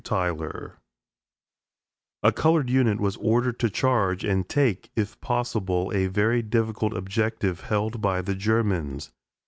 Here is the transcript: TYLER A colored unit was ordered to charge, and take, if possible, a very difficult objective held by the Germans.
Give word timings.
TYLER 0.03 0.77
A 2.23 2.31
colored 2.31 2.71
unit 2.71 2.99
was 2.99 3.17
ordered 3.17 3.59
to 3.59 3.69
charge, 3.69 4.23
and 4.23 4.49
take, 4.49 4.89
if 4.95 5.21
possible, 5.21 5.91
a 5.93 6.07
very 6.07 6.41
difficult 6.41 6.95
objective 6.97 7.59
held 7.61 8.01
by 8.01 8.23
the 8.23 8.33
Germans. 8.33 9.11